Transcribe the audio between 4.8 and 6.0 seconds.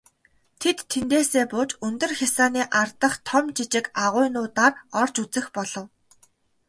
орж үзэх болов.